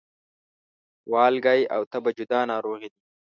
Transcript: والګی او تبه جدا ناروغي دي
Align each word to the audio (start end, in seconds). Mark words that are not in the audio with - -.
والګی 1.11 1.61
او 1.75 1.81
تبه 1.91 2.09
جدا 2.17 2.39
ناروغي 2.51 2.89
دي 2.93 3.01